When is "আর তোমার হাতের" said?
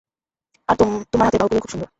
0.69-1.39